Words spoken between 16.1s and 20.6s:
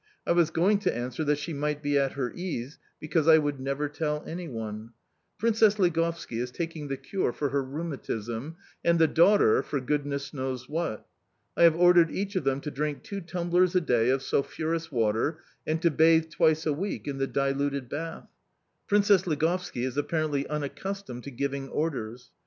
twice a week in the diluted bath. Princess Ligovski is apparently